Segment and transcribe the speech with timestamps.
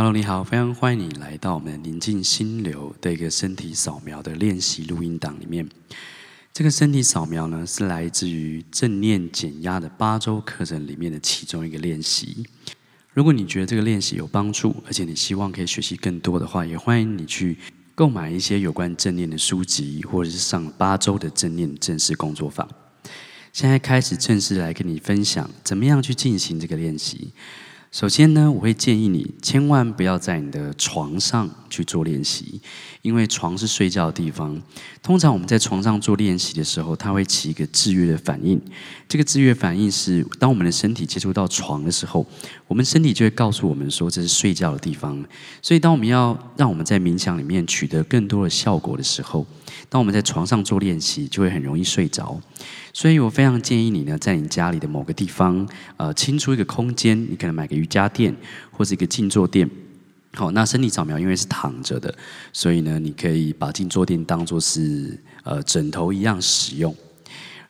[0.00, 5.68] Hello，你好，非常欢迎你来到我们宁静心流的一个身体扫描的练习录音档里面。
[6.52, 12.46] 这个身体扫描呢，是来自于正念减压的八周课程里面的其中一个练习。
[13.12, 17.58] 如果你觉得这个练习有帮助，而且你希望可以学习更多的话，也欢迎你去
[17.96, 22.68] 购买一些有关正念的书籍，或者是上八周的正念正式工作坊。
[23.52, 27.32] 现在开始正式来跟你分享，怎么样去进行这个练习。
[27.90, 32.60] 首先呢，我会建议你千万不要在你的床上去做练习，
[33.00, 34.60] 因为床是睡觉的地方。
[35.02, 38.60] 通常我们在床上做练习的时候，它会起一个制约的反应。
[39.08, 42.26] 这个制约反应是，当我们的身体接触到床的时候，
[42.66, 45.24] 我们身体就会告诉我们说这是睡觉的地方。
[45.62, 49.46] 所以，当我们要让我们在冥想里面取得更多的效果的时候，
[49.88, 52.40] 当我们在床上做练习，就会很容易睡着。
[52.92, 58.34] 所以我非常建议你呢，在你家里的某个地方，呃，清出一个空间，你可能买个瑜伽垫
[58.70, 59.68] 或者一个静坐垫。
[60.34, 62.14] 好，那身体扫描因为是躺着的，
[62.52, 66.94] 所以呢，你可以把静坐垫当做是呃枕头一样使用。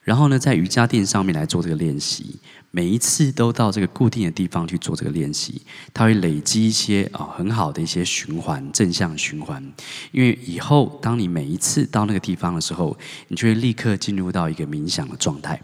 [0.03, 2.35] 然后呢，在瑜伽垫上面来做这个练习，
[2.71, 5.61] 每一次都到这个固定的地方去做这个练习，
[5.93, 9.63] 它会累积一些啊、很好的一些循环，正向循环。
[10.11, 12.97] 因为以后当你每一次到那个地方的时候，
[13.29, 15.59] 你就会立刻进入到一个冥想的状态。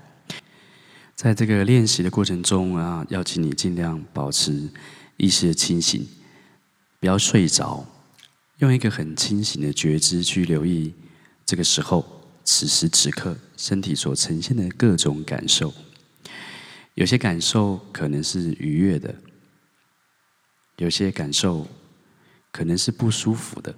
[1.16, 4.68] 在这个练习的过程中啊，要请你尽量保持
[5.18, 6.06] 意识的清醒，
[7.00, 7.86] 不要睡着，
[8.58, 10.94] 用一个很清醒的觉知去留意
[11.46, 12.06] 这个时候。
[12.48, 15.74] 此时此刻，身体所呈现的各种感受，
[16.96, 19.14] 有些感受可能是愉悦的，
[20.78, 21.68] 有些感受
[22.52, 23.76] 可能是不舒服的，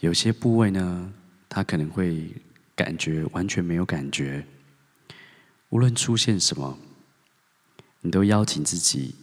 [0.00, 1.12] 有些部位呢，
[1.48, 2.34] 它可能会
[2.74, 4.44] 感觉完全没有感觉。
[5.70, 6.78] 无论出现什么，
[8.00, 9.14] 你都邀请自己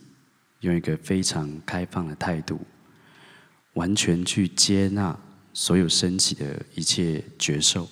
[0.60, 2.60] 用一个非常开放的态度，
[3.74, 5.18] 完全去接纳。
[5.54, 7.86] 所有升起的一切觉受，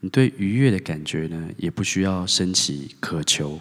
[0.00, 3.60] 你对愉悦的感觉呢，也不需要升起渴求，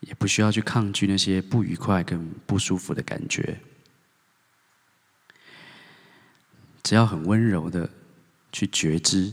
[0.00, 3.58] 也不需要去抗拒那些不愉快跟不舒服的感觉，
[6.82, 7.88] 只要很温柔的
[8.52, 9.32] 去觉知，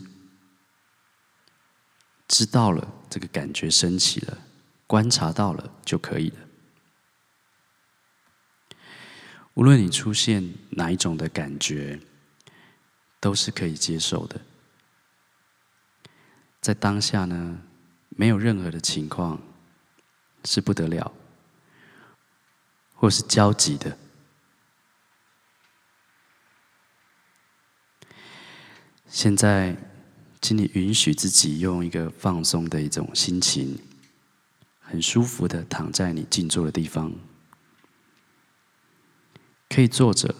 [2.27, 4.37] 知道了这个感觉升起了，
[4.87, 6.37] 观察到了就可以了。
[9.55, 11.99] 无论你出现哪一种的感觉，
[13.19, 14.39] 都是可以接受的。
[16.63, 17.59] 在当下呢，
[18.07, 19.37] 没有任何的情况
[20.45, 21.11] 是不得了，
[22.95, 23.97] 或是焦急的。
[29.09, 29.75] 现在，
[30.41, 33.77] 请你允许自己用一个放松的一种心情，
[34.79, 37.11] 很舒服的躺在你静坐的地方。
[39.67, 40.33] 可以坐着，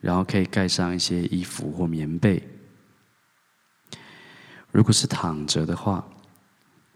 [0.00, 2.42] 然后可以盖上一些衣服或棉被。
[4.74, 6.04] 如果是躺着的话，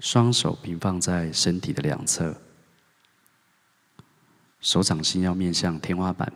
[0.00, 2.36] 双手平放在身体的两侧，
[4.60, 6.32] 手掌心要面向天花板，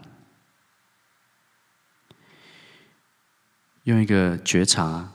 [3.82, 5.12] 用一个觉察、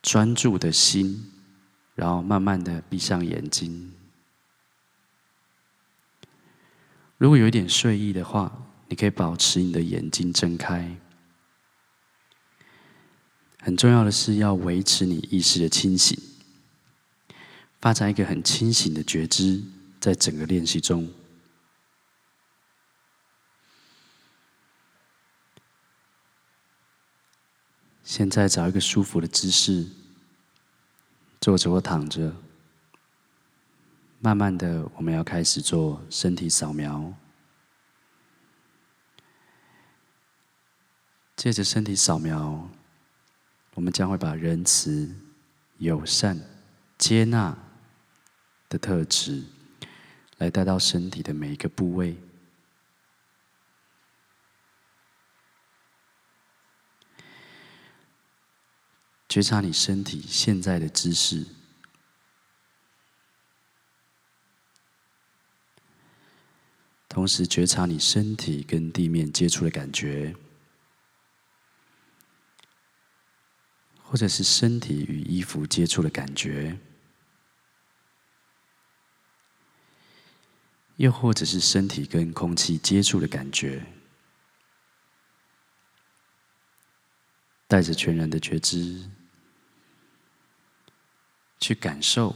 [0.00, 1.30] 专注的心，
[1.94, 3.92] 然后慢慢的闭上眼睛。
[7.18, 8.50] 如果有一点睡意的话，
[8.88, 10.96] 你可以保持你的眼睛睁开。
[13.62, 16.18] 很重要的是要维持你意识的清醒，
[17.80, 19.62] 发展一个很清醒的觉知，
[20.00, 21.12] 在整个练习中。
[28.02, 29.86] 现在找一个舒服的姿势，
[31.40, 32.34] 坐着或躺着。
[34.18, 37.14] 慢慢的，我们要开始做身体扫描。
[41.36, 42.68] 借着身体扫描，
[43.80, 45.10] 我们将会把仁慈、
[45.78, 46.38] 友善、
[46.98, 47.56] 接纳
[48.68, 49.42] 的特质，
[50.36, 52.14] 来带到身体的每一个部位。
[59.30, 61.46] 觉察你身体现在的姿势。
[67.08, 70.36] 同时觉察你身体跟地面接触的感觉，
[74.10, 76.76] 或者是身体与衣服接触的感觉，
[80.96, 83.86] 又或者是身体跟空气接触的感觉，
[87.68, 89.08] 带着全然的觉知
[91.60, 92.34] 去感受，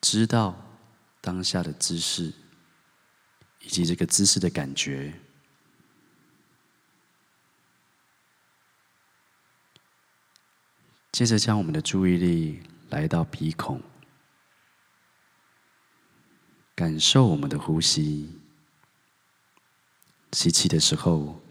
[0.00, 0.78] 知道
[1.20, 2.32] 当下的姿势。
[3.60, 5.12] 以及这个姿势的感觉。
[11.18, 13.82] 接着将我们的注意力来到鼻孔，
[16.76, 18.38] 感受我们的呼吸。
[20.30, 21.42] 吸气的时候，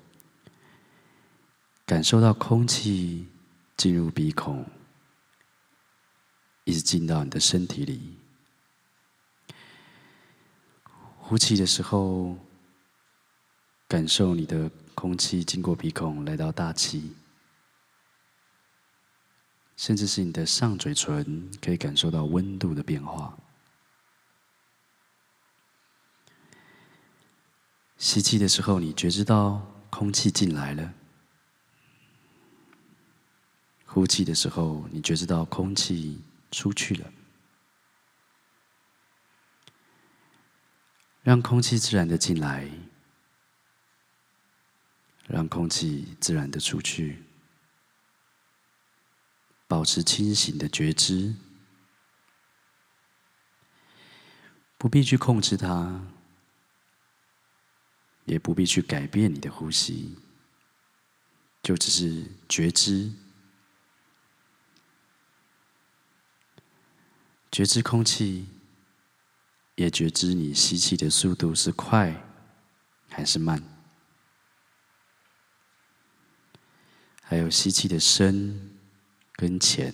[1.85, 3.27] 感受到空气
[3.75, 4.65] 进入鼻孔，
[6.63, 8.15] 一直进到你的身体里。
[11.17, 12.37] 呼气的时候，
[13.85, 17.11] 感受你的空气经过鼻孔来到大气，
[19.77, 23.37] 甚至是你的上嘴唇可以感受到温度的变化。
[27.97, 30.91] 吸气的时候，你觉知到空气进来了；
[33.85, 36.21] 呼气的时候，你觉知到空气
[36.51, 37.11] 出去了。
[41.23, 42.69] 让空气自然的进来，
[45.27, 47.23] 让空气自然的出去。
[49.67, 51.35] 保持清醒的觉知，
[54.77, 56.01] 不必去控制它。
[58.25, 60.17] 也不必去改变你的呼吸，
[61.63, 63.09] 就只是觉知，
[67.49, 68.49] 觉知空气，
[69.75, 72.21] 也觉知你吸气的速度是快
[73.07, 73.63] 还是慢，
[77.21, 78.66] 还有吸气的深
[79.37, 79.93] 跟前，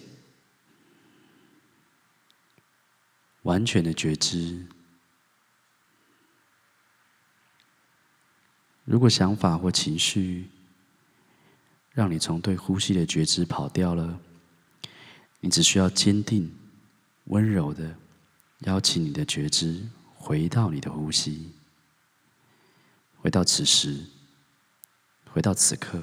[3.41, 4.65] 完全的觉知。
[8.85, 10.49] 如果想法或情绪
[11.91, 14.17] 让你从对呼吸的觉知跑掉了，
[15.41, 16.49] 你只需要坚定、
[17.25, 17.97] 温柔的
[18.59, 19.85] 邀请你的觉知
[20.15, 21.51] 回到你的呼吸，
[23.17, 24.05] 回到此时，
[25.29, 26.01] 回到此刻，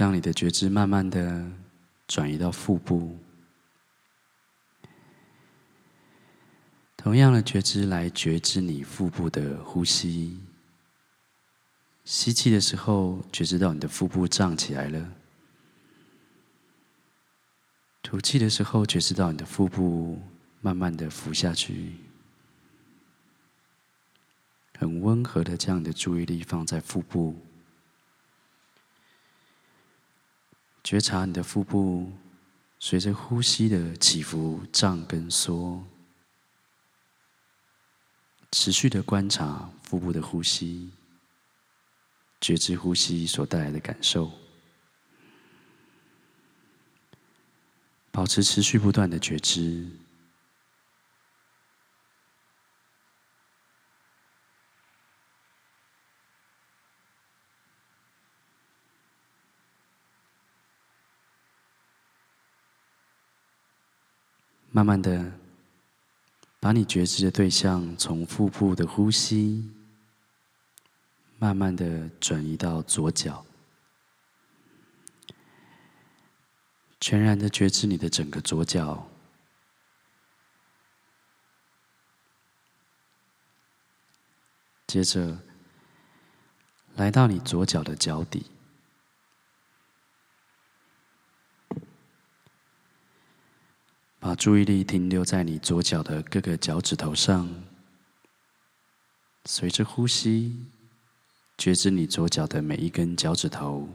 [0.00, 1.46] 将你的觉知慢慢的
[2.08, 3.18] 转移到腹部。
[6.96, 10.40] 同样的觉知来觉知你腹部的呼吸。
[12.06, 15.04] 吸气的时候，觉知到你的腹部胀起来了；
[18.02, 20.18] 吐气的时候，觉知到你的腹部
[20.62, 21.92] 慢慢的浮下去。
[24.78, 27.36] 很温和的将你的注意力放在腹部，
[30.82, 32.10] 觉察你的腹部
[32.78, 35.84] 随着呼吸的起伏胀跟缩。
[38.52, 40.90] 持续的观察腹部的呼吸，
[42.40, 44.32] 觉知呼吸所带来的感受，
[48.10, 49.88] 保持持续不断的觉知，
[64.80, 65.30] 慢慢的。
[66.62, 69.70] 把你觉知的对象从腹部的呼吸，
[71.38, 73.46] 慢慢的转移到左脚，
[77.00, 79.08] 全然的觉知你的整个左脚，
[84.86, 85.38] 接着
[86.96, 88.44] 来到你左脚的脚底。
[94.20, 97.48] 把注意力停留在你左脚的各个脚趾头上，
[99.46, 100.66] 随着呼吸，
[101.56, 103.88] 觉知你左脚的每一根脚趾头，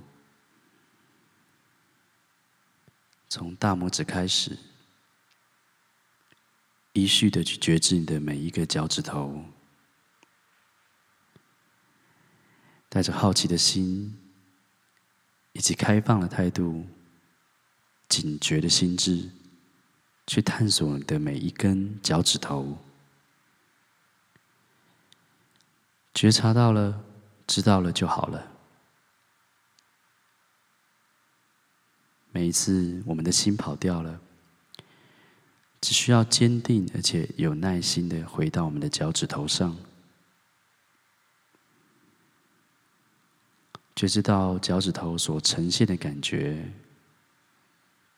[3.29, 4.57] 从大拇指开始，
[6.93, 9.45] 依序的去觉知你的每一个脚趾头，
[12.89, 14.17] 带着好奇的心，
[15.53, 16.87] 以及开放的态度，
[18.09, 19.29] 警觉的心智。
[20.27, 22.77] 去探索你的每一根脚趾头，
[26.13, 27.03] 觉察到了，
[27.45, 28.51] 知道了就好了。
[32.31, 34.19] 每一次我们的心跑掉了，
[35.79, 39.77] 只需要坚定而且有耐心的回到我们的脚趾头上，
[43.95, 46.73] 觉知到脚趾头所呈现的感觉，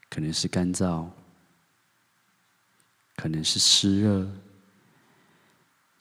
[0.09, 1.09] 可能是干燥。
[3.17, 4.31] 可能是湿热，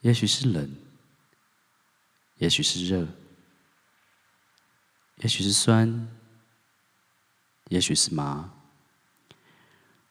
[0.03, 0.71] 也许是冷，
[2.37, 3.09] 也许是热，
[5.17, 6.09] 也许是酸，
[7.69, 8.53] 也许是麻，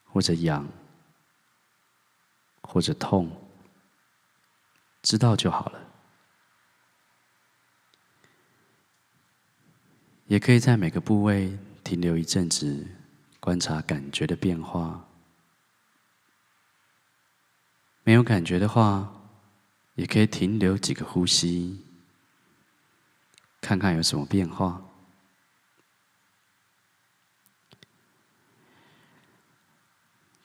[0.06, 0.68] 或者痒，
[2.64, 3.32] 或者痛，
[5.04, 5.80] 知道就好了。
[10.26, 12.84] 也可以在每个部位停留一阵子，
[13.40, 15.05] 观察感觉的变化。
[18.08, 19.12] 没有感觉的话，
[19.96, 21.82] 也可以停留几个呼吸，
[23.60, 24.80] 看看有什么变化。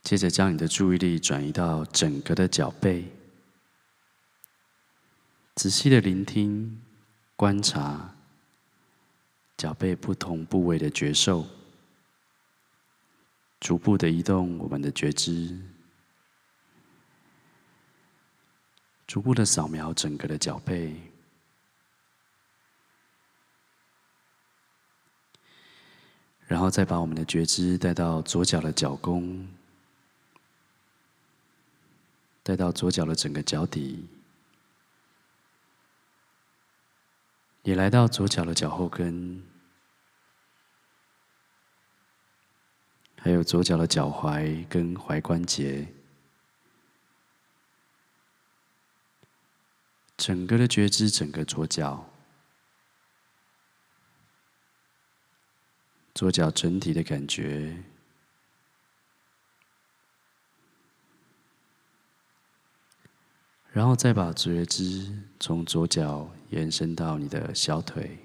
[0.02, 3.12] 接着将你的注意力转移到整个的脚背，
[5.54, 6.80] 仔细的聆听、
[7.36, 8.16] 观察
[9.58, 11.46] 脚背不同部位的觉受，
[13.60, 15.60] 逐步的移动我们的觉知，
[19.10, 20.94] 逐步的扫描整个的脚背，
[26.46, 29.48] 然后再把我们的觉知带到左脚的脚弓。
[32.44, 34.08] 带到左脚的整个脚底，
[37.62, 39.44] 也来到左脚的脚后跟，
[43.18, 45.86] 还有左脚的脚踝跟踝关节，
[50.20, 52.06] 整个的觉知，整个左脚，
[56.12, 57.82] 左脚整体的感觉。
[63.72, 68.18] 然后再把觉知从左脚延伸到你的小腿，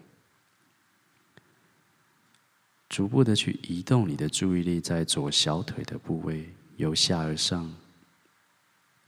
[2.89, 7.73] 逐步的去移动你的注意力在左小腿的部位，由下而上，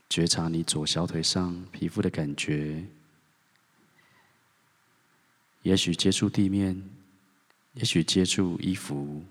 [0.08, 2.84] 觉察你左小腿上皮肤的感觉，
[5.62, 6.82] 也许接触地面，
[7.74, 9.24] 也许接触衣服，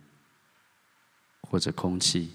[1.41, 2.31] 或者空气。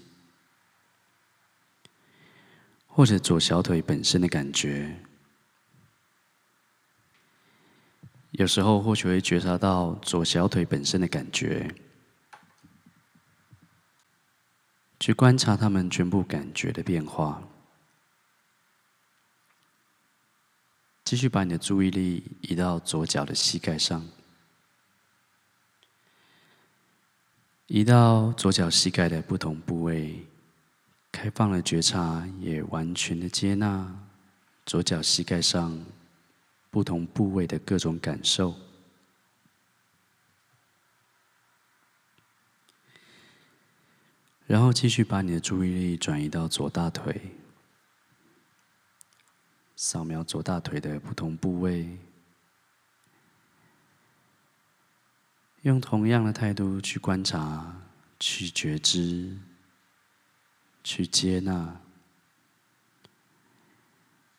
[2.95, 4.99] 或者左小腿本身的感觉，
[8.29, 11.73] 有时候或许会觉察到左小腿本身的感觉，
[14.99, 17.41] 去观察他们全部感觉的变化。
[21.13, 24.03] 继续把你的注意力移到左脚的膝盖上，
[27.67, 30.25] 移到左脚膝盖的不同部位。
[31.11, 33.95] 开放了觉察，也完全的接纳
[34.65, 35.85] 左脚膝盖上
[36.71, 38.55] 不同部位的各种感受，
[44.47, 47.21] 然后继续把你的注意力转移到左大腿，
[49.85, 51.97] 扫描左大腿的不同部位，
[55.63, 57.81] 用同样的态度去观察，
[58.17, 59.37] 去觉知。
[60.85, 61.79] 去接纳，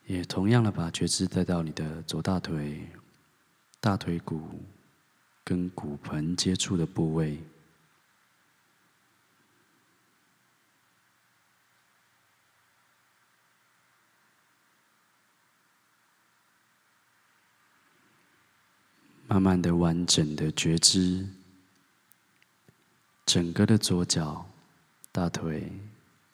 [0.06, 2.86] 也同样的把觉知带到你的左大腿、
[3.80, 4.62] 大腿骨
[5.42, 7.38] 跟骨盆接触的部位，
[19.34, 21.26] 慢慢的、完整的觉知
[23.26, 24.46] 整个的左脚、
[25.10, 25.72] 大腿。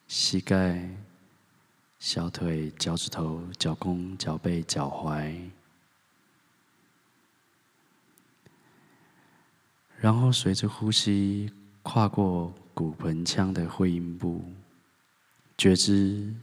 [0.06, 0.86] 膝盖、
[1.98, 5.34] 小腿、脚趾头、脚弓、脚背、脚踝，
[9.96, 11.50] 然后随着呼吸
[11.82, 14.44] 跨过骨盆腔的会阴部，
[15.56, 16.34] 觉知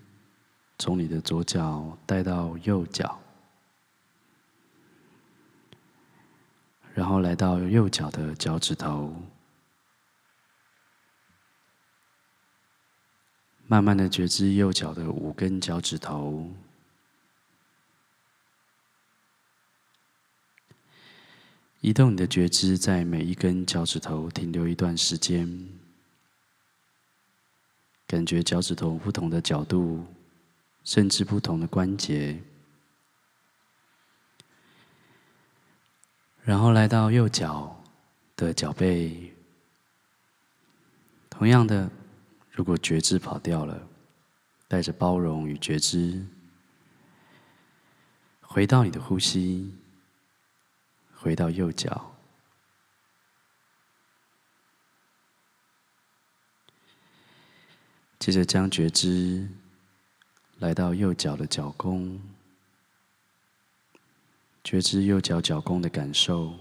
[0.80, 3.20] 从你的左脚带到右脚，
[6.98, 9.14] 然后来到右脚的脚趾头。
[13.68, 16.50] 慢慢的觉知右脚的五根脚趾头，
[21.82, 25.70] 移动你的觉知在每一根脚趾头停留一段时间，
[28.08, 30.04] 感觉脚趾头不同的角度，
[30.84, 32.42] 甚至不同的关节，
[36.48, 37.84] 然后来到右脚
[38.38, 39.34] 的脚背，
[41.30, 41.92] 同样的。
[42.52, 43.86] 如果觉知跑掉了，
[44.70, 46.26] 带着包容与觉知，
[48.40, 49.76] 回到你的呼吸，
[51.16, 52.16] 回到右脚，
[58.18, 59.50] 接着将觉知
[60.60, 62.18] 来到右脚的脚弓，
[64.68, 66.54] 觉知右脚脚弓的感受。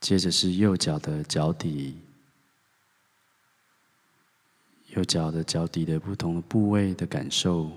[0.00, 2.00] 接着是右脚的脚底，
[4.88, 7.70] 右脚的脚底的不同的部位的感受。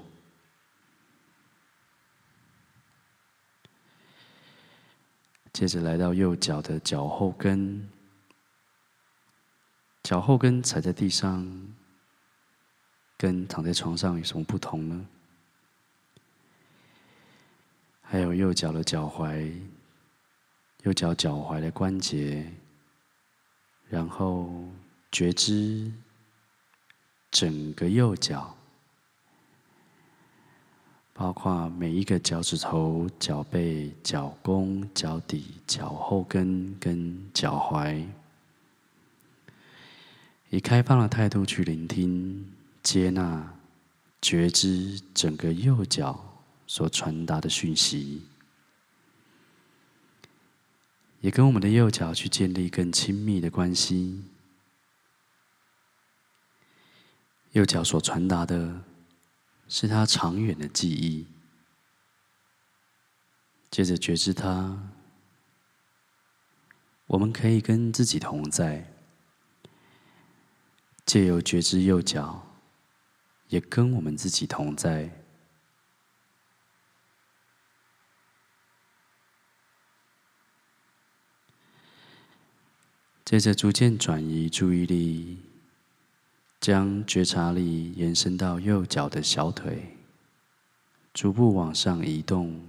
[5.54, 7.88] 接着来到右脚的脚后跟，
[10.02, 11.46] 脚后跟踩在地上，
[13.20, 15.06] 跟躺在床上有什么不同呢？
[18.02, 19.52] 还有右脚的脚踝，
[20.84, 22.50] 右脚脚踝的关节，
[23.90, 24.50] 然后
[25.12, 25.92] 觉知
[27.30, 28.56] 整个右脚。
[31.14, 38.08] 包括每一个脚趾头、脚背、脚弓、脚底、脚后跟跟脚踝，
[40.50, 42.50] 以开放的态度去聆听、
[42.82, 43.56] 接纳、
[44.22, 48.24] 觉知整个右脚所传达的讯息，
[51.22, 54.24] 也跟我们的右脚去建立更亲密的关系。
[57.52, 58.82] 右脚所传达的。
[59.72, 61.28] 是他长远的记忆。
[63.70, 64.90] 接着觉知他，
[67.06, 68.92] 我们可以跟自己同在，
[71.06, 72.44] 借由觉知右脚，
[73.50, 75.12] 也跟我们自己同在。
[83.26, 85.38] 接着逐渐转移注意力。
[86.62, 89.96] 将觉察力延伸到右脚的小腿，
[91.14, 92.62] 逐步往上移动，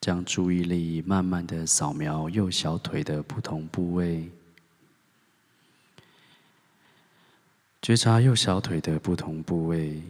[0.00, 4.28] 将注意力慢慢的扫描右小腿的不同部位，
[7.86, 10.02] 觉察右小腿的不同部位，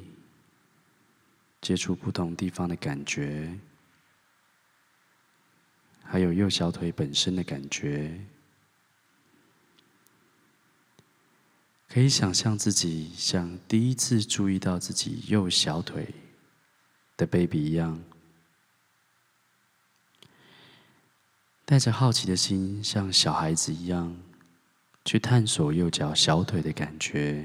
[1.60, 3.52] 接触不同地方的感觉，
[6.02, 8.18] 还有右小腿本身的感觉。
[11.86, 16.06] 可以想象自己像第一次注意到自己右小腿
[17.18, 18.02] 的 baby 一样，
[21.66, 24.16] 带着好奇的心，像小孩子一样
[25.04, 27.44] 去探索右脚小腿的感觉。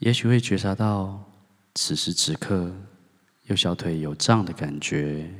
[0.00, 1.24] 也许会觉察到
[1.74, 2.70] 此时此刻
[3.44, 5.32] 右小腿有胀的感觉，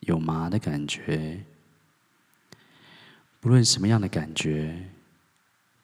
[0.00, 1.44] 有麻的感觉。
[3.38, 4.88] 不论什么样的感觉。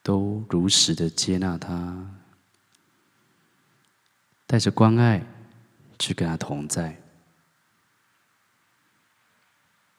[0.01, 2.15] 都如实的接纳它，
[4.47, 5.23] 带着关爱
[5.99, 6.99] 去跟他同在。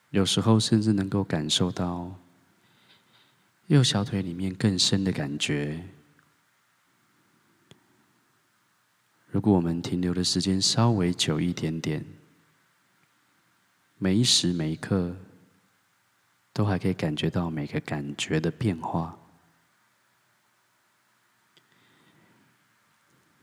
[0.10, 2.16] 有时候甚至能够感受到
[3.68, 5.80] 右小腿里面更深的感觉。
[9.32, 12.04] 如果我们停留的时间稍微久一点点，
[13.98, 15.16] 每一时每一刻
[16.52, 19.16] 都还可以感觉到每个感觉的变化。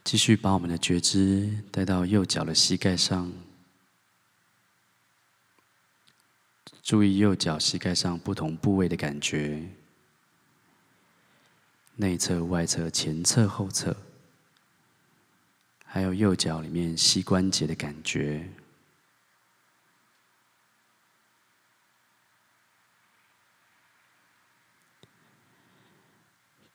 [0.02, 3.32] 继续把我们的觉知带到右脚的膝盖上，
[6.82, 9.68] 注意右脚膝盖上不同部位的感觉，
[11.96, 13.96] 内侧、外侧、前侧、后侧，
[15.96, 18.46] 还有右脚里面膝关节的感觉。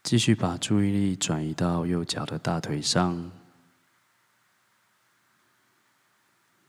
[0.01, 3.31] 继续把注意力转移到右脚的大腿上，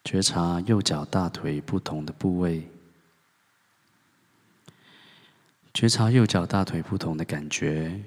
[0.05, 2.69] 觉察右脚大腿不同的部位，
[5.73, 7.99] 觉察右脚大腿不同的感觉，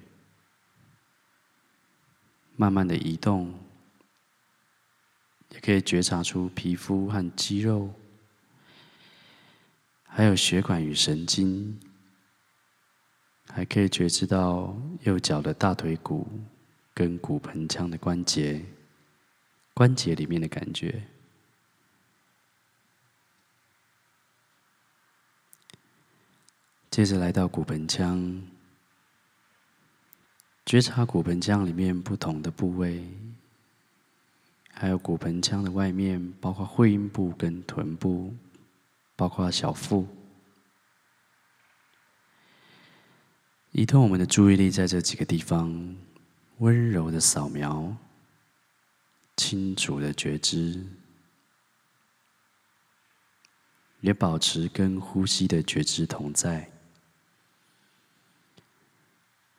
[2.55, 3.51] 慢慢的移动，
[5.51, 7.93] 也可以觉察出皮肤和肌肉，
[10.03, 11.79] 还有血管与神经。
[13.47, 16.27] 还可以觉知到右脚的大腿骨
[16.93, 18.61] 跟骨盆腔的关节，
[19.73, 21.01] 关节里面的感觉。
[26.89, 28.41] 接着来到骨盆腔，
[30.65, 33.07] 觉察骨盆腔里面不同的部位，
[34.77, 38.33] 还有骨盆腔的外面，包括会阴部跟臀部，
[39.15, 40.05] 包括小腹。
[43.71, 45.95] 移动我们的注意力在这几个地方，
[46.57, 47.95] 温柔的扫描，
[49.37, 50.85] 清楚的觉知，
[54.01, 56.69] 也保持跟呼吸的觉知同在。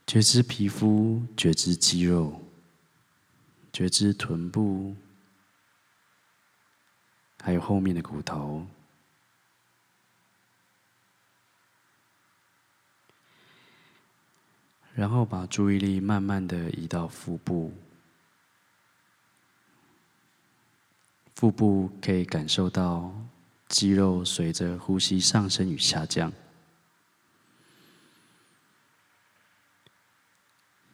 [0.06, 2.40] 觉知皮肤，觉知肌肉，
[3.72, 4.94] 觉知臀部，
[7.42, 8.66] 还有后面的骨头。
[14.94, 17.70] 然后把注意力慢慢的移到腹部，
[21.34, 23.14] 腹部可以感受到
[23.68, 26.32] 肌肉随着呼吸上升与下降，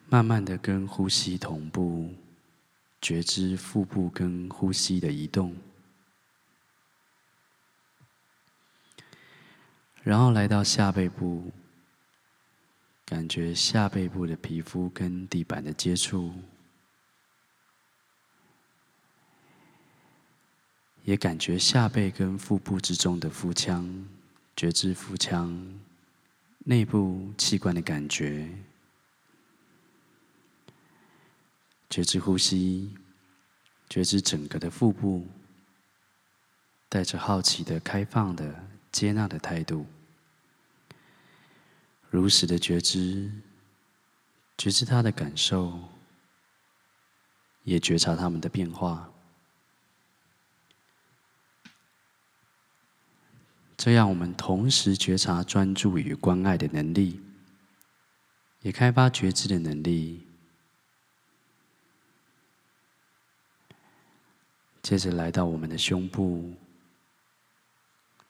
[0.08, 2.12] 慢慢的跟呼吸同步，
[3.00, 5.54] 觉知腹部跟呼吸的移动，
[10.02, 11.50] 然后来到下背部。
[13.04, 16.32] 感觉下背部的皮肤跟地板的接触，
[21.04, 23.86] 也感觉下背跟腹部之中的腹腔，
[24.56, 25.78] 觉知腹腔
[26.60, 28.48] 内部器官的感觉，
[31.90, 32.94] 觉知呼吸，
[33.90, 35.26] 觉知整个的腹部，
[36.88, 39.86] 带着好奇的、开放的、接纳的态度。
[42.10, 43.32] 如实的觉知，
[44.58, 45.88] 觉知他的感受，
[47.64, 49.10] 也觉察他们的变化。
[53.76, 57.20] 这样，我们同时觉察专注与关爱的能力，
[58.60, 60.24] 也开发觉知的能力。
[64.82, 66.52] 接着来到我们的胸部，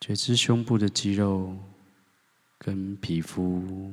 [0.03, 1.57] 觉知胸部的肌肉。
[2.65, 3.93] 跟皮肤，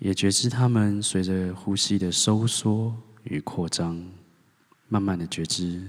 [0.00, 4.04] 也觉知它们随着呼吸的收缩与扩张，
[4.88, 5.88] 慢慢的觉知，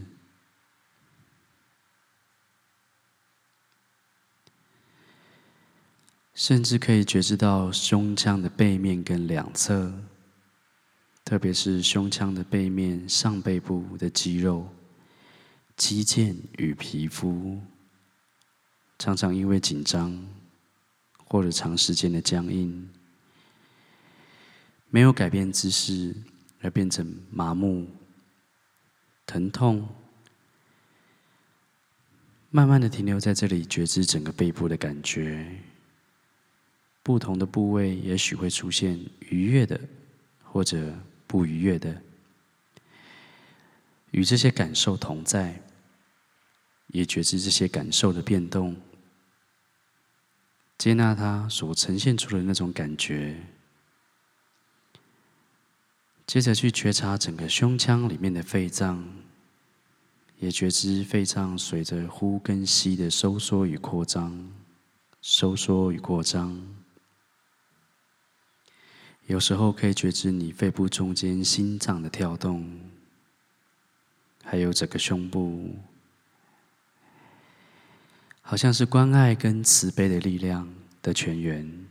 [6.35, 9.91] 甚至可以觉知到胸腔的背面跟两侧，
[11.23, 14.69] 特别是胸腔的背面上背部的肌肉、
[15.77, 17.61] 肌腱与皮肤。
[18.97, 20.25] 常常因为紧张
[21.27, 22.89] 或者长时间的僵硬，
[24.89, 26.15] 没有改变姿势
[26.61, 27.85] 而变成麻木、
[29.25, 29.85] 疼痛，
[32.49, 35.45] 慢慢的停留在这里，觉知整个背部的感觉。
[37.03, 38.97] 不同的部位也许会出现
[39.29, 39.79] 愉悦的
[40.41, 42.01] 或者不愉悦的，
[44.11, 45.61] 与这些感受同在。
[46.95, 48.73] 也觉知这些感受的变动，
[50.77, 53.35] 接纳它所呈现出的那种感觉，
[56.25, 59.05] 接着去觉察整个胸腔里面的肺脏，
[60.39, 64.49] 也觉知肺脏随着呼跟吸的收缩与扩张，
[65.21, 66.65] 收缩与扩张。
[69.27, 72.79] 有时候可以觉知你肺部中间心脏的跳动，
[74.45, 75.77] 还有整个胸部。
[78.47, 81.87] 好像是关爱跟慈悲的力量的泉源，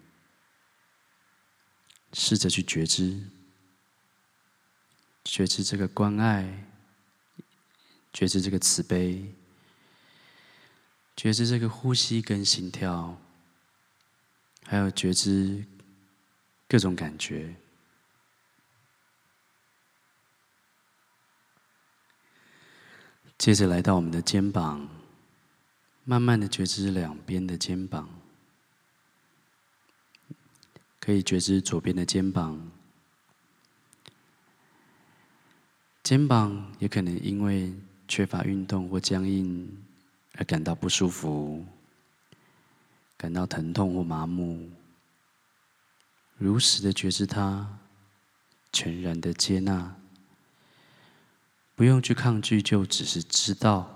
[2.12, 3.20] 试着去觉知，
[5.24, 6.64] 觉知这个关爱，
[8.12, 9.34] 觉知这个慈悲，
[11.16, 13.20] 觉知这个呼吸跟心跳，
[14.64, 15.64] 还有觉知
[16.68, 17.52] 各种感觉。
[23.36, 24.88] 接着来到我们的肩膀。
[26.06, 28.08] 慢慢的觉知两边的肩膀，
[31.00, 32.70] 可以觉知左边的肩膀，
[36.02, 37.72] 肩膀也可能因为
[38.06, 39.82] 缺乏运动或僵硬
[40.34, 41.64] 而感到不舒服，
[43.16, 44.68] 感到疼痛或麻木，
[46.36, 47.78] 如实的觉知它，
[48.70, 49.96] 全然的接纳，
[51.74, 53.93] 不用去抗拒，就只是知道。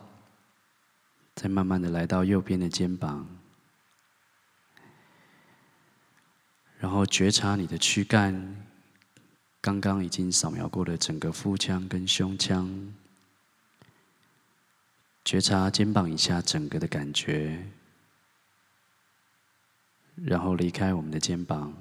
[1.38, 3.24] 再慢慢的来到右边的肩膀，
[6.80, 8.66] 然后觉察你的躯干，
[9.60, 12.92] 刚刚已经扫描过了整个腹腔跟胸腔，
[15.24, 17.64] 觉察肩膀以下整个的感觉，
[20.16, 21.72] 然后离开我们的肩膀，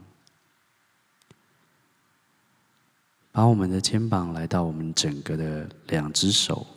[3.32, 6.68] 把我们的肩膀来到我们整个的两只手，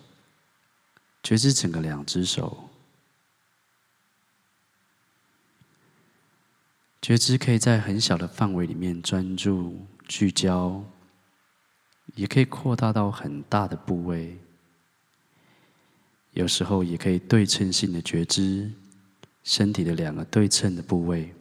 [1.23, 2.70] 觉知整个两只手。
[7.01, 10.85] 觉知可以在很小的范围里面专注聚焦，
[12.15, 14.39] 也可以扩大到很大的部位。
[16.33, 18.71] 有时候也可以对称性的觉知
[19.43, 21.35] 身体的两个对称的部位。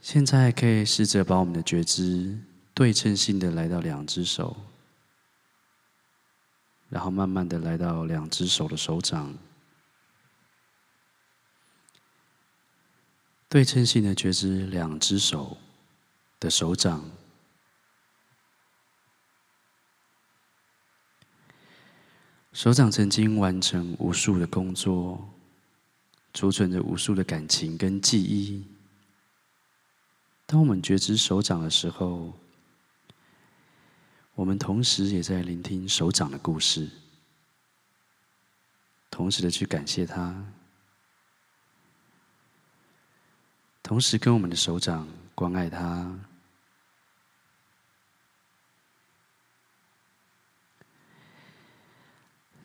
[0.00, 2.38] 现在可以试着把我们的觉知
[2.72, 4.56] 对称性的来到两只手，
[6.88, 9.34] 然后慢慢的来到两只手的手掌。
[13.52, 15.58] 对称性的觉知两只手
[16.40, 17.04] 的手掌，
[22.54, 25.28] 手掌曾经完成无数的工作，
[26.32, 28.64] 储存着无数的感情跟记忆。
[30.46, 32.32] 当我们觉知手掌的时候，
[34.34, 36.88] 我们同时也在聆听手掌的故事，
[39.10, 40.42] 同时的去感谢它，
[43.82, 46.18] 同时跟我们的手掌关爱它。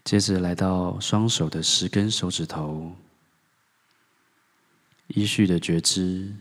[0.04, 2.96] 接着来到双手的十根手指头，
[5.08, 6.34] 依序的觉知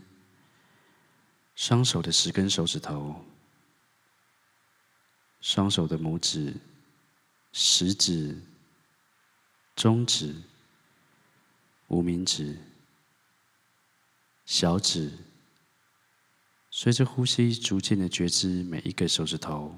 [1.53, 3.25] 双手的十根手指头。
[5.41, 6.55] 双手的拇指、
[7.51, 8.41] 食指、
[9.75, 10.35] 中指、
[11.87, 12.57] 无名指、
[14.47, 15.11] 小指，
[16.71, 19.75] 随着呼吸逐渐的觉知每一个手指头，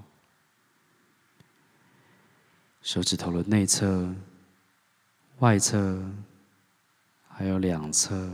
[2.83, 4.13] 手指头的内侧、
[5.39, 5.99] 外侧，
[7.27, 8.31] 还有两侧，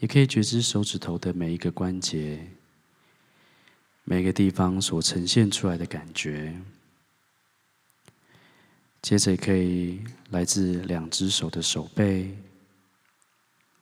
[0.00, 2.46] 也可以觉知手指头的每一个关节。
[4.04, 6.54] 每个地方所呈现出来的感觉，
[9.00, 12.36] 接着可以来自两只手的手背，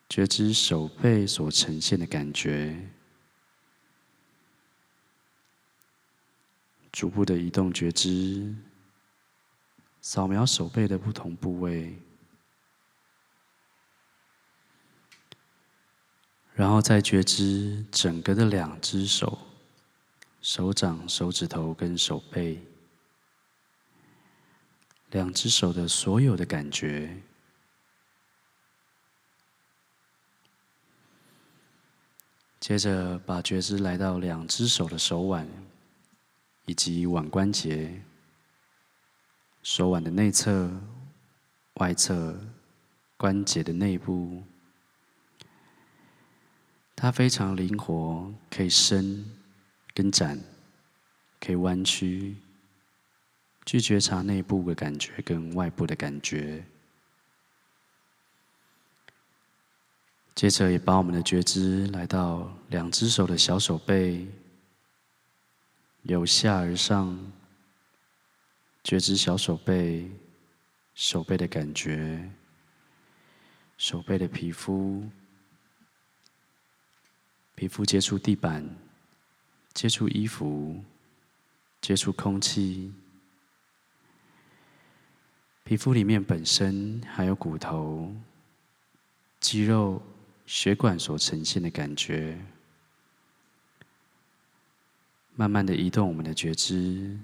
[0.08, 2.76] 觉知手背所呈现的感觉，
[6.92, 8.54] 逐步的移动觉知，
[10.00, 11.98] 扫描手背的不同部位，
[16.54, 19.38] 然后再觉知整个的两只手。
[20.40, 22.64] 手掌、手指头跟手背，
[25.10, 27.20] 两只手的所有的感觉，
[32.66, 35.46] 接着把觉知来到两只手的手腕
[36.64, 38.02] 以及腕关节，
[39.62, 40.68] 手腕的内侧、
[41.74, 42.37] 外侧、
[43.16, 44.42] 关节的内部，
[46.96, 49.24] 它非常灵活，可以伸。
[49.94, 50.37] 跟展，
[51.38, 52.35] 可以弯曲，
[53.64, 56.66] 去觉察内部的感觉跟外部的感觉。
[60.37, 64.29] 接着，也把我们的觉知来到两只手的小手背，
[66.03, 67.18] 由下而上，
[68.85, 70.11] 觉知小手背、
[70.94, 72.31] 手背的感觉，
[73.79, 75.09] 手背的皮肤，
[77.55, 78.64] 皮肤接触地板。
[79.72, 80.83] 接触衣服，
[81.83, 82.90] 接触空气，
[85.64, 88.11] 皮肤里面本身还有骨头、
[89.38, 90.01] 肌肉、
[90.46, 92.38] 血管所呈现的感觉，
[95.35, 97.18] 慢慢的移动我们的觉知，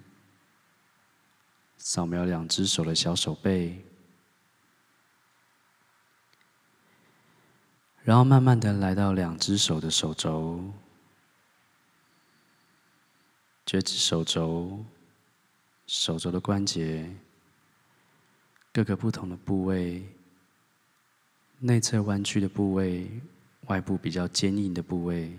[1.78, 3.85] 扫描两只手的小手背，
[8.02, 10.72] 然后慢慢的来到两只手的手肘。
[13.64, 14.85] 觉知手肘、
[15.87, 17.08] 手肘的关节，
[18.72, 20.04] 各个不同的部位，
[21.64, 23.09] 内侧弯曲的部位，
[23.66, 25.31] 外部比较坚硬的部位，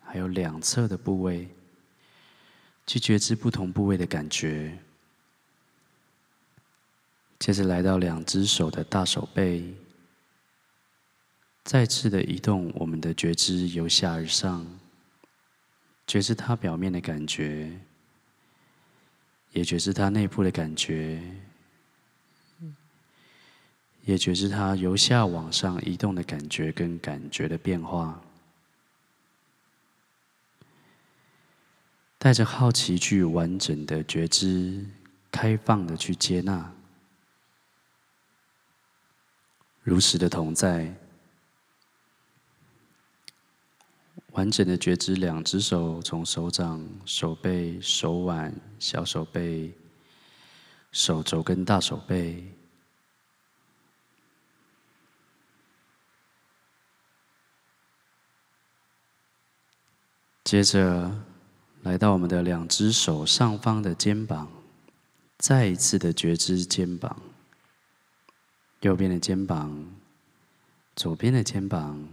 [0.00, 1.48] 还有两侧的部位，
[2.84, 4.76] 去觉知不同部位的感觉。
[7.38, 9.72] 接着来到两只手的大手背，
[11.62, 14.66] 再次的移动我们的觉知由下而上。
[16.08, 17.70] 觉知它表面的感觉，
[19.52, 21.22] 也觉知它内部的感觉，
[24.04, 28.20] 也觉知它由下往上移动的感觉跟感觉的变化。
[32.18, 34.84] 带着好奇去完整的觉知，
[35.30, 36.70] 开放的去接纳，
[39.82, 40.94] 如实的同在。
[44.32, 49.72] 完整的觉知，两只手从手掌、手背、手腕、小手背、
[50.92, 52.44] 手肘跟大手背，
[60.50, 61.16] 接着
[61.84, 64.50] 来到我们的两只手上方的肩膀，
[65.38, 67.16] 再一次的觉知肩膀，
[68.80, 69.86] 右边的肩膀，
[70.96, 72.04] 左边的肩膀。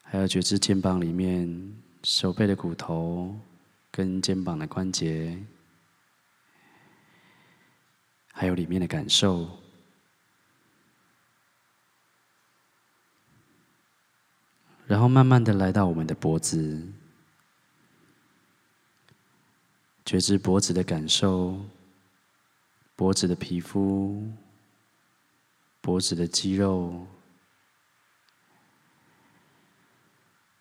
[0.00, 3.38] 还有觉知肩膀里面手背的骨头
[3.90, 5.38] 跟肩膀的关节，
[8.32, 9.59] 还有里面的感受。
[14.90, 16.82] 然后慢慢的来到我们的脖子，
[20.04, 21.64] 觉知脖子的感受，
[22.96, 24.20] 脖子的皮肤，
[25.80, 27.06] 脖子的肌肉，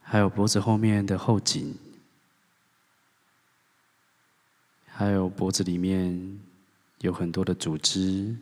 [0.03, 1.75] 还有脖子后面的后颈，
[4.85, 6.39] 还有脖子里面
[6.99, 8.35] 有很多的组织，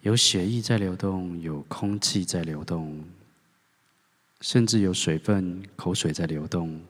[0.00, 3.04] 有血液在流动，有空气在流动。
[4.40, 6.82] 甚至有水分、口水在流动，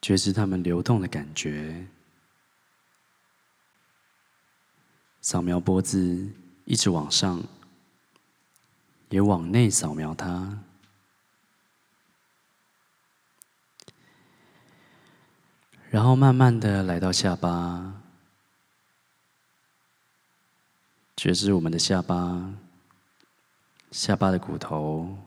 [0.00, 1.86] 觉知它们流动的感觉。
[5.20, 6.30] 扫描脖子，
[6.64, 7.42] 一直往上，
[9.08, 10.60] 也往内扫描它，
[15.90, 18.00] 然后慢慢的来到下巴，
[21.16, 22.54] 觉知我们的下巴，
[23.90, 25.18] 下巴的骨头。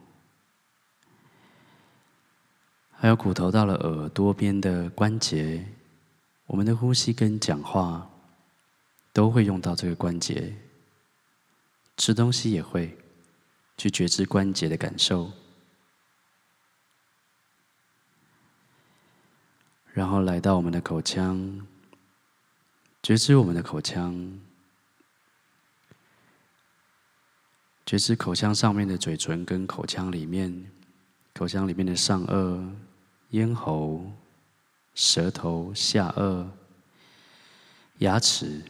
[3.00, 5.64] 还有骨头到了耳朵边的关节，
[6.46, 8.10] 我们的呼吸跟讲话
[9.12, 10.52] 都会用到这个关节，
[11.96, 12.98] 吃东西也会
[13.76, 15.30] 去觉知关节的感受，
[19.92, 21.64] 然后来到我们的口腔，
[23.00, 24.40] 觉知我们的口腔，
[27.86, 30.68] 觉知口腔上面的嘴唇跟口腔里面，
[31.32, 32.68] 口腔里面的上颚。
[33.30, 34.10] 咽喉、
[34.94, 36.48] 舌头、下颚、
[37.98, 38.62] 牙齿，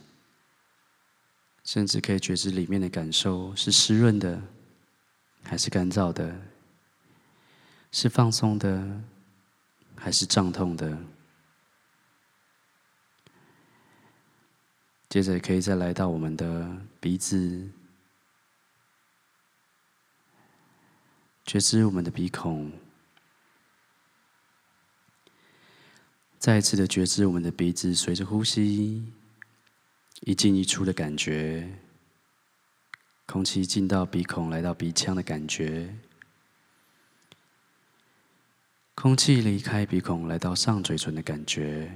[1.65, 4.43] 甚至可以觉知里面的感受是湿润的，
[5.43, 6.41] 还是干燥的？
[7.91, 9.01] 是放松的，
[9.97, 10.99] 还是胀痛的？
[15.09, 17.71] 接着可以再来到我们的鼻子，
[21.47, 22.71] 觉知我们的鼻孔。
[26.39, 29.05] 再一次的觉知我们的鼻子随着呼吸
[30.21, 31.69] 一进一出的感觉，
[33.27, 35.93] 空气进到鼻孔来到鼻腔的感觉，
[38.95, 41.93] 空气离开鼻孔来到上嘴唇的感觉，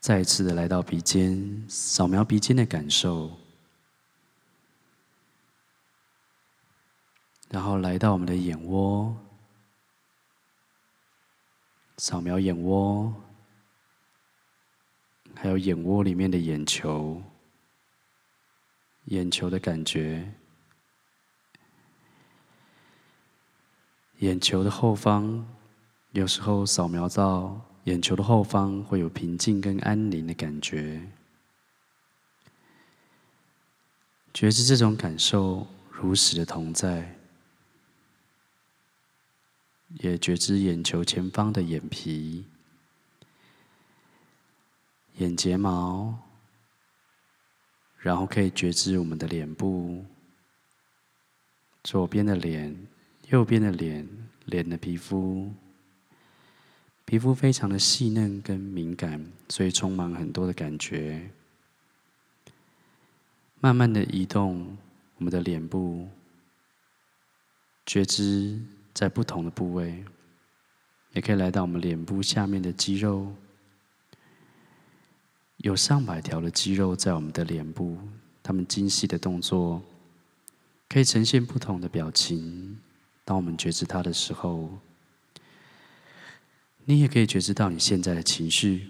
[0.00, 3.38] 再一次的来到鼻尖，扫描鼻尖的感受，
[7.50, 9.14] 然后来到我们的眼窝。
[11.96, 13.14] 扫描眼窝，
[15.34, 17.22] 还有眼窝里面的眼球，
[19.06, 20.32] 眼球的感觉，
[24.18, 25.44] 眼球的后方，
[26.12, 31.00] 有时候扫描到眼球的后方，会有平静跟安宁的感觉，
[34.32, 37.16] 觉知这种感受如实的同在。
[40.00, 42.44] 也觉知眼球前方的眼皮、
[45.18, 46.18] 眼睫毛，
[47.98, 50.04] 然后可以觉知我们的脸部，
[51.84, 52.76] 左边的脸、
[53.30, 54.08] 右边的脸，
[54.46, 55.52] 脸的皮肤，
[57.04, 61.30] 皮肤非常的细嫩跟敏感，所以充满很多的感觉。
[63.60, 64.76] 慢慢的移动
[65.16, 66.08] 我们的脸部，
[67.86, 68.60] 觉知。
[68.94, 70.04] 在不同的部位，
[71.12, 73.34] 也可以来到我们脸部下面的肌肉，
[75.56, 77.98] 有上百条的肌肉在我们的脸部，
[78.40, 79.82] 它们精细的动作
[80.88, 82.78] 可以呈现不同的表情。
[83.24, 84.70] 当我们觉知它的时候，
[86.84, 88.88] 你也可以觉知到你现在的情绪，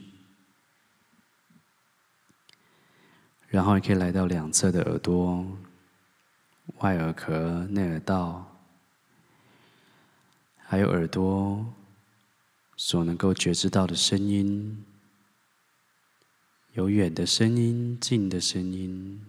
[3.49, 5.47] 然后也可以来到两侧的耳朵、
[6.81, 8.51] 外耳壳、内耳道。
[10.75, 11.65] 还有耳朵
[12.77, 14.85] 所能够觉知到的声音，
[16.73, 19.25] 有远的声音、近的声音，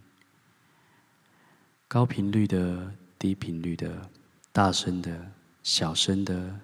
[1.88, 4.10] 高频率的、低频率的、
[4.52, 5.32] 大声的、
[5.62, 6.60] 小声的，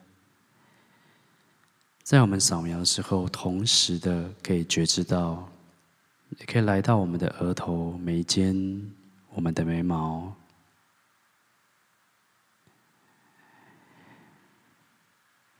[2.01, 5.47] 在我们扫描的时候，同时的可以觉知到，
[6.39, 8.91] 也可以来到我们的额头、眉间、
[9.35, 10.35] 我们的眉毛。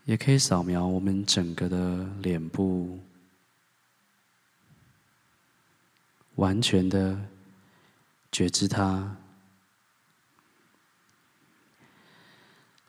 [0.05, 2.99] 也可以扫描我们整个的脸部，
[6.35, 7.17] 完全的
[8.31, 9.15] 觉知它，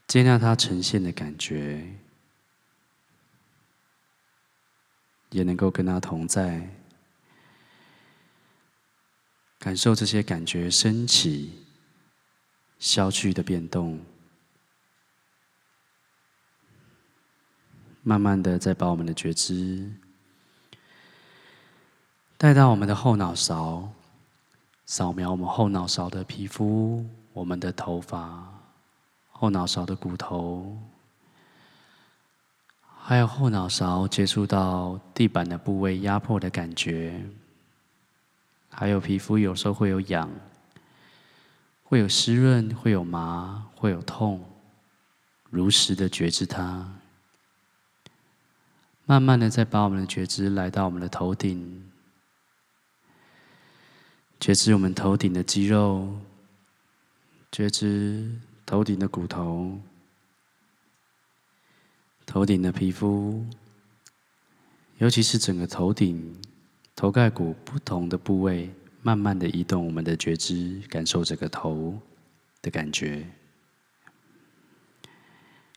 [0.06, 1.86] 接纳它呈现的感觉，
[5.30, 6.68] 也能够跟它同在，
[9.58, 11.62] 感受这些感觉升起、
[12.78, 14.00] 消去的变动。
[18.02, 19.90] 慢慢的，再把我们的觉知
[22.36, 23.88] 带到我们的后脑勺，
[24.84, 28.52] 扫描我们后脑勺的皮肤、我们的头发、
[29.30, 30.76] 后脑勺的骨头，
[32.98, 37.24] 还有后脑勺接触到地板的部位压迫的感觉，
[38.68, 40.28] 还有皮肤有时候会有痒，
[41.84, 44.44] 会有湿润，会有麻，会有痛，
[45.50, 46.92] 如实的觉知它。
[49.12, 51.84] 慢慢的，再把我们的觉知来到我们的头顶，
[54.40, 56.18] 觉知我们头顶的肌肉，
[57.50, 59.78] 觉知头顶的骨头，
[62.24, 63.44] 头顶的皮肤，
[64.96, 66.34] 尤其是整个头顶、
[66.96, 68.70] 头盖骨不同的部位，
[69.02, 72.00] 慢慢的移动我们的觉知，感受这个头
[72.62, 73.26] 的感觉，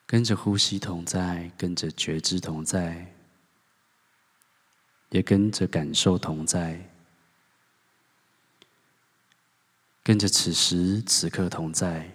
[0.05, 3.11] 跟着呼吸同在，跟着觉知同在。
[5.09, 6.89] 也跟着感受同在，
[10.03, 12.11] 跟着此时此刻同在，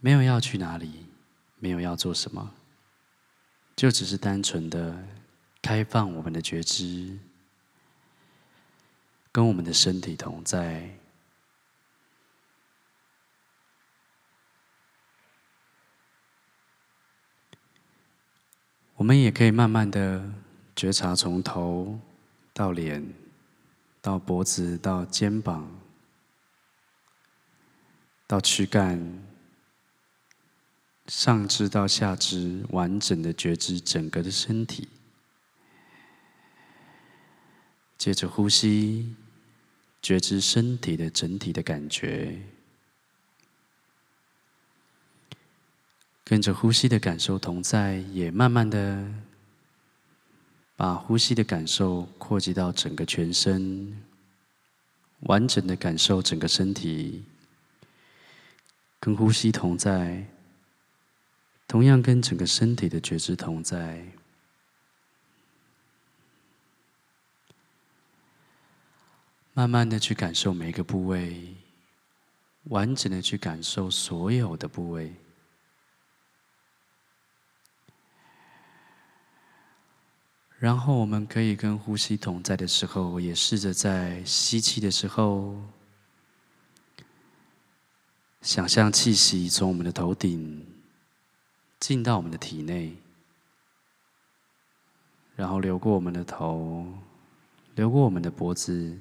[0.00, 1.06] 没有要去哪里，
[1.58, 2.52] 没有要做什么，
[3.76, 5.06] 就只是单纯的
[5.62, 7.16] 开放我们的觉知，
[9.30, 10.90] 跟我们的身体同在。
[18.96, 20.43] 我们也可以慢慢的。
[20.76, 21.98] 觉察从头
[22.52, 23.14] 到脸，
[24.00, 25.70] 到脖子，到肩膀，
[28.26, 29.22] 到躯干，
[31.06, 34.88] 上肢到下肢，完整的觉知整个的身体。
[37.96, 39.14] 接着呼吸，
[40.02, 42.42] 觉知身体的整体的感觉，
[46.24, 49.08] 跟着呼吸的感受同在，也慢慢的。
[50.84, 54.02] 把呼吸的感受扩及到整个全身，
[55.20, 57.24] 完整的感受整个身体，
[59.00, 60.26] 跟呼吸同在，
[61.66, 64.06] 同样跟整个身体的觉知同在，
[69.54, 71.54] 慢慢的去感受每一个部位，
[72.64, 75.14] 完整的去感受所有的部位。
[80.58, 85.60] 然后我们可以跟呼吸同在的时候，也试着在吸气的时候，
[88.40, 90.66] 想象气息从我们的头顶
[91.78, 92.96] 进到我们的体内，
[95.36, 96.86] 然后流过我们的头，
[97.74, 98.98] 流过我们的脖子，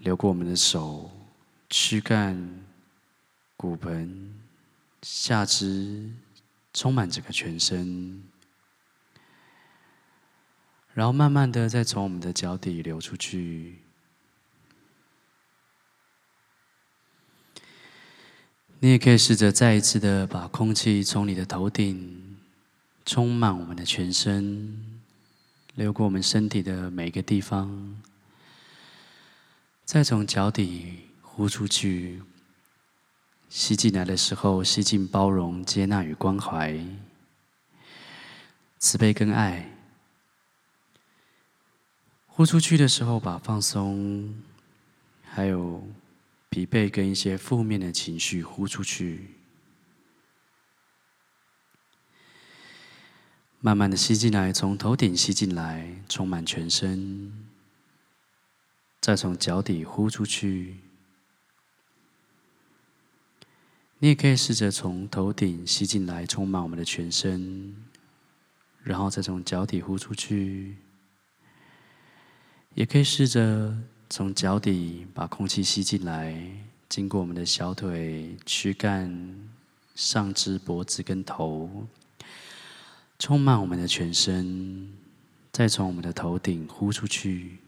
[0.00, 1.10] 流过我们的手、
[1.70, 2.62] 躯干、
[3.56, 4.34] 骨盆、
[5.00, 6.10] 下肢，
[6.74, 8.22] 充满整个全身。
[10.98, 13.76] 然后慢慢的再从我们的脚底流出去。
[18.80, 22.36] 你也可以试着再一次的把空气从你的头顶
[23.06, 25.00] 充满我们的全身，
[25.76, 28.02] 流过我们身体的每个地方，
[29.84, 32.20] 再从脚底呼出去。
[33.48, 36.76] 吸进来的时候，吸进包容、接纳与关怀、
[38.80, 39.77] 慈悲跟爱。
[42.38, 44.32] 呼出去的时候，把放松，
[45.24, 45.84] 还有
[46.50, 49.30] 疲惫跟一些负面的情绪呼出去。
[53.58, 57.32] 慢慢的吸进来，从头顶吸进来，充满全身，
[59.00, 60.76] 再从脚底呼出去。
[63.98, 67.74] 你也可以试着从头顶吸进来，充满我们的全身，
[68.84, 70.76] 然后再从脚底呼出去。
[72.78, 73.76] 也可以试着
[74.08, 76.40] 从脚底把空气吸进来，
[76.88, 79.36] 经过我们的小腿、躯干、
[79.96, 81.68] 上肢、脖子跟头，
[83.18, 84.96] 充满我们的全身，
[85.50, 87.58] 再从我们的头顶呼出去，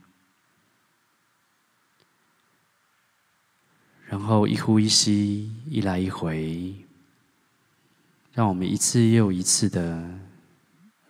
[4.07, 6.73] 然后一呼一吸，一来一回，
[8.33, 10.09] 让我们一次又一次的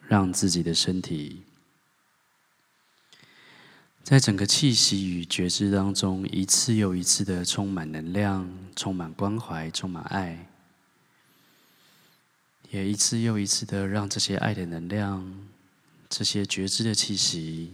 [0.09, 1.43] 让自己的身体。
[4.03, 10.49] 在整个气息与觉知当中，一次又一次的充满能量，充满关怀，充满爱，
[12.71, 15.49] 也一次又一次的让这些爱的能量、
[16.09, 17.73] 这些觉知的气息，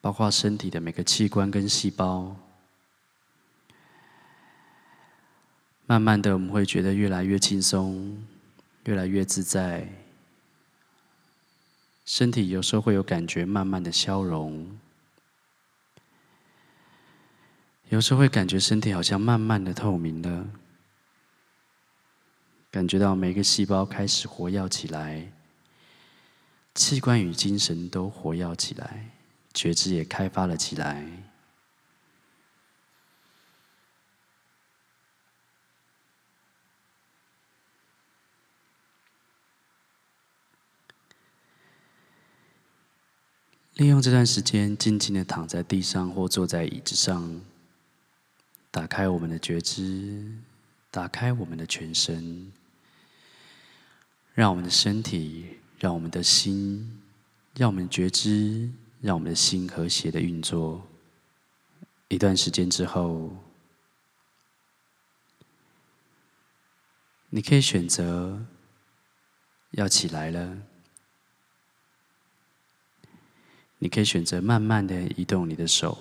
[0.00, 2.34] 包括身体的每个器官跟细胞。
[5.86, 8.20] 慢慢的，我们会觉得越来越轻松，
[8.86, 9.86] 越来越自在。
[12.06, 14.78] 身体有时候会有感觉，慢慢的消融。
[17.88, 20.46] 有时候会感觉身体好像慢慢的透明了，
[22.70, 25.32] 感觉到每个细胞开始活跃起来，
[26.74, 29.10] 器官与精神都活跃起来，
[29.52, 31.06] 觉知也开发了起来。
[43.76, 47.42] 利用这段时间，静静的躺在地上或坐在椅子上。
[48.70, 50.32] 打开我们的觉知，
[50.90, 52.50] 打开我们的全身，
[54.32, 57.02] 让我们的身体，让我们的心，
[57.54, 58.70] 让我们觉知，
[59.02, 60.86] 让我们的心和谐的运作。
[62.08, 63.30] 一段时间之后，
[67.28, 68.42] 你可以选择
[69.72, 70.56] 要起来了，
[73.86, 75.96] 你可以选择慢慢的移动你的手。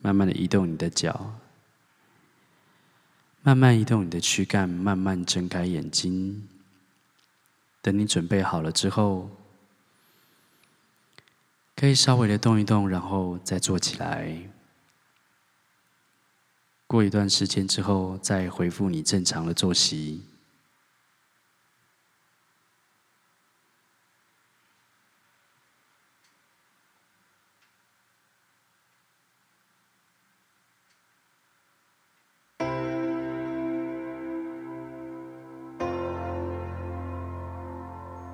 [0.00, 1.38] 慢慢的移动你的脚，
[3.42, 6.48] 慢慢移动你的躯干，慢慢睁开眼睛。
[7.80, 9.30] 等你准备好了之后，
[11.76, 14.36] 可以稍微的动一动，然后再坐起来。
[16.88, 20.24] 过一段时间之后，再恢复你正常的作息。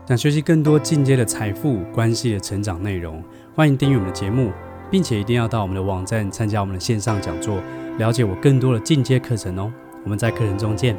[0.07, 3.20] 想学习更多进阶的财富关系的成长内容，
[3.57, 4.52] 欢迎订阅我们的节目，
[4.88, 7.61] 并且一定要到我们的网站参加我们的线上讲座，
[7.98, 9.72] 了解我更多的进阶课程哦。
[10.04, 10.96] 我们在课程中见。